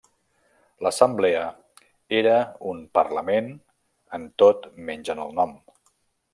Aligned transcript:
L'assemblea 0.85 1.41
era 2.21 2.33
un 2.73 2.81
parlament 3.01 3.53
en 4.19 4.29
tot 4.45 4.69
menys 4.89 5.17
en 5.17 5.27
el 5.29 5.41
nom. 5.43 5.59